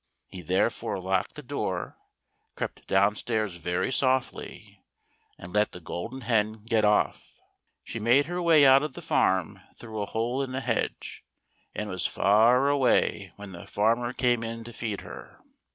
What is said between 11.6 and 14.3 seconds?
and was far away when the farmer